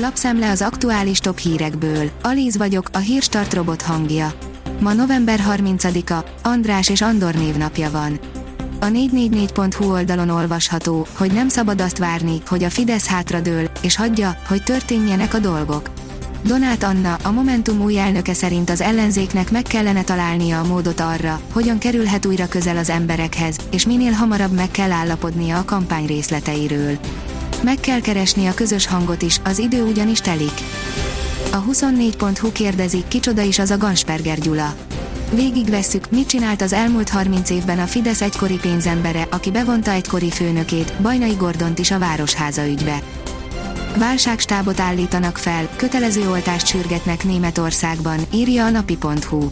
[0.00, 2.10] Lapszemle az aktuális top hírekből.
[2.22, 4.32] Alíz vagyok, a hírstart robot hangja.
[4.80, 8.20] Ma november 30-a, András és Andor névnapja van.
[8.80, 14.36] A 444.hu oldalon olvasható, hogy nem szabad azt várni, hogy a Fidesz hátradől, és hagyja,
[14.48, 15.90] hogy történjenek a dolgok.
[16.42, 21.40] Donát Anna, a Momentum új elnöke szerint az ellenzéknek meg kellene találnia a módot arra,
[21.52, 26.98] hogyan kerülhet újra közel az emberekhez, és minél hamarabb meg kell állapodnia a kampány részleteiről.
[27.62, 30.52] Meg kell keresni a közös hangot is, az idő ugyanis telik.
[31.52, 34.74] A 24.hu kérdezi, kicsoda is az a Gansperger Gyula.
[35.34, 40.92] Végigvesszük, mit csinált az elmúlt 30 évben a Fidesz egykori pénzembere, aki bevonta egykori főnökét,
[41.02, 43.02] Bajnai Gordont is a Városháza ügybe.
[43.96, 49.50] Válságstábot állítanak fel, kötelező oltást sürgetnek Németországban, írja a napi.hu.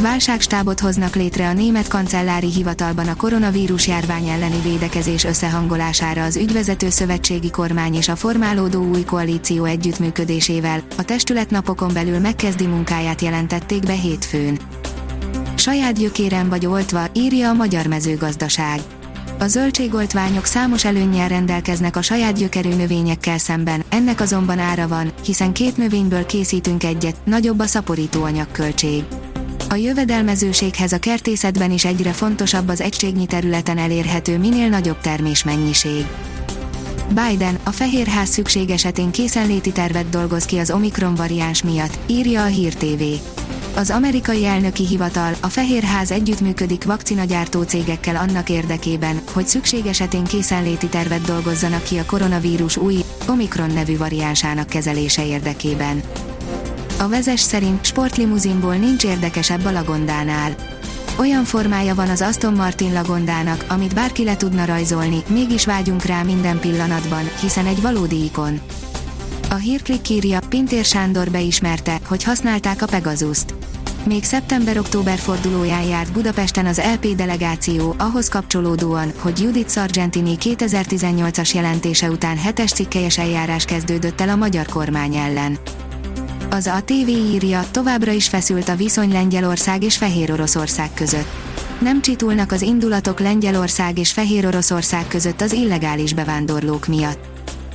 [0.00, 6.90] Válságstábot hoznak létre a német kancellári hivatalban a koronavírus járvány elleni védekezés összehangolására az ügyvezető
[6.90, 13.82] szövetségi kormány és a formálódó új koalíció együttműködésével, a testület napokon belül megkezdi munkáját jelentették
[13.82, 14.58] be hétfőn.
[15.54, 18.80] Saját gyökérem vagy oltva, írja a magyar mezőgazdaság.
[19.38, 25.52] A zöldségoltványok számos előnnyel rendelkeznek a saját gyökerű növényekkel szemben, ennek azonban ára van, hiszen
[25.52, 29.04] két növényből készítünk egyet, nagyobb a szaporító anyagköltség.
[29.72, 36.06] A jövedelmezőséghez a kertészetben is egyre fontosabb az egységnyi területen elérhető minél nagyobb termésmennyiség.
[37.08, 42.46] Biden, a Fehérház szükség esetén készenléti tervet dolgoz ki az Omikron variáns miatt, írja a
[42.46, 43.02] Hír TV.
[43.74, 50.86] Az amerikai elnöki hivatal, a Fehérház együttműködik vakcinagyártó cégekkel annak érdekében, hogy szükség esetén készenléti
[50.86, 56.02] tervet dolgozzanak ki a koronavírus új, Omikron nevű variánsának kezelése érdekében.
[57.02, 60.54] A vezes szerint sportlimuzinból nincs érdekesebb a Lagondánál.
[61.18, 66.22] Olyan formája van az Aston Martin Lagondának, amit bárki le tudna rajzolni, mégis vágyunk rá
[66.22, 68.60] minden pillanatban, hiszen egy valódi ikon.
[69.50, 73.54] A hírklik írja, Pintér Sándor beismerte, hogy használták a Pegasus-t.
[74.04, 82.10] Még szeptember-október fordulóján járt Budapesten az LP delegáció, ahhoz kapcsolódóan, hogy Judith Sargentini 2018-as jelentése
[82.10, 85.58] után hetes cikkelyes eljárás kezdődött el a magyar kormány ellen.
[86.52, 91.28] Az a TV írja, továbbra is feszült a viszony Lengyelország és Fehér Oroszország között.
[91.80, 97.24] Nem csitulnak az indulatok Lengyelország és Fehér Oroszország között az illegális bevándorlók miatt.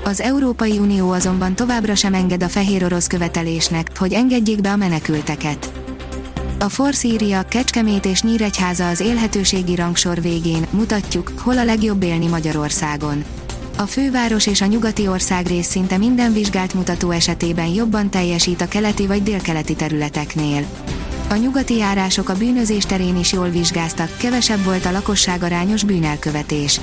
[0.04, 4.76] Az Európai Unió azonban továbbra sem enged a fehér orosz követelésnek, hogy engedjék be a
[4.76, 5.72] menekülteket.
[6.60, 13.24] A Forszíria, Kecskemét és Nyíregyháza az élhetőségi rangsor végén, mutatjuk, hol a legjobb élni Magyarországon.
[13.80, 19.08] A főváros és a nyugati országrész szinte minden vizsgált mutató esetében jobban teljesít a keleti
[19.08, 20.66] vagy délkeleti területeknél.
[21.30, 26.82] A nyugati járások a bűnözés terén is jól vizsgáztak, kevesebb volt a lakosság arányos bűnelkövetés.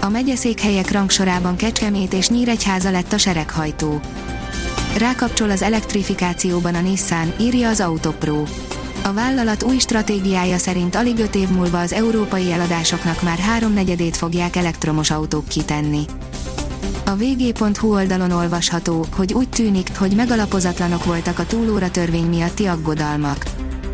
[0.00, 4.00] A megyeszékhelyek rangsorában Kecskemét és Nyíregyháza lett a sereghajtó.
[4.98, 8.42] Rákapcsol az elektrifikációban a Nissan, írja az Autopro.
[9.04, 14.56] A vállalat új stratégiája szerint alig 5 év múlva az európai eladásoknak már háromnegyedét fogják
[14.56, 16.04] elektromos autók kitenni.
[17.04, 23.44] A vg.hu oldalon olvasható, hogy úgy tűnik, hogy megalapozatlanok voltak a túlóra törvény miatti aggodalmak.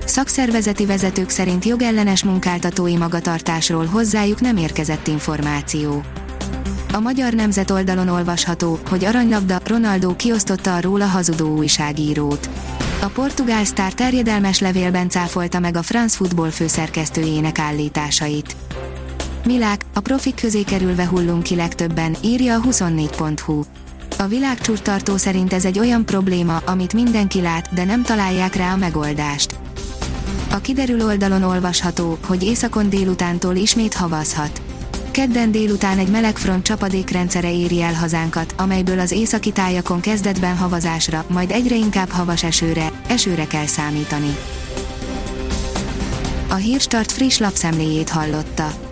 [0.04, 6.02] Szakszervezeti vezetők szerint jogellenes munkáltatói magatartásról hozzájuk nem érkezett információ.
[6.92, 12.48] A Magyar Nemzet oldalon olvasható, hogy aranylabda Ronaldo kiosztotta a róla hazudó újságírót.
[13.02, 18.56] A portugál sztár terjedelmes levélben cáfolta meg a France Football főszerkesztőjének állításait.
[19.44, 23.62] Milák, a profik közé kerülve hullunk ki legtöbben, írja a 24.hu.
[24.18, 28.76] A világcsúrtartó szerint ez egy olyan probléma, amit mindenki lát, de nem találják rá a
[28.76, 29.54] megoldást.
[30.50, 34.62] A kiderül oldalon olvasható, hogy északon délutántól ismét havazhat.
[35.10, 41.50] Kedden délután egy melegfront csapadékrendszere éri el hazánkat, amelyből az északi tájakon kezdetben havazásra, majd
[41.50, 44.36] egyre inkább havas esőre, esőre kell számítani.
[46.48, 48.91] A Hírstart friss lapszemléjét hallotta.